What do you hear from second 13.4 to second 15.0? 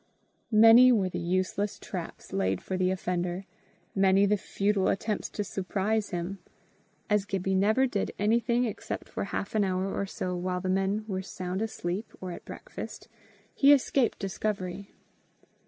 he escaped discovery.